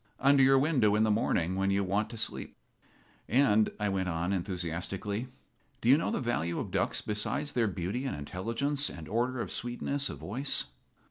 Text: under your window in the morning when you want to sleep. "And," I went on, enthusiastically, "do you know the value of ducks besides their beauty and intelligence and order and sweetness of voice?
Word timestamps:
under 0.19 0.41
your 0.41 0.57
window 0.57 0.95
in 0.95 1.03
the 1.03 1.11
morning 1.11 1.55
when 1.55 1.69
you 1.69 1.83
want 1.83 2.09
to 2.09 2.17
sleep. 2.17 2.57
"And," 3.29 3.69
I 3.79 3.87
went 3.89 4.09
on, 4.09 4.33
enthusiastically, 4.33 5.27
"do 5.79 5.89
you 5.89 5.95
know 5.95 6.09
the 6.09 6.19
value 6.19 6.57
of 6.57 6.71
ducks 6.71 7.01
besides 7.01 7.51
their 7.51 7.67
beauty 7.67 8.05
and 8.05 8.15
intelligence 8.17 8.89
and 8.89 9.07
order 9.07 9.39
and 9.39 9.51
sweetness 9.51 10.09
of 10.09 10.17
voice? 10.17 10.63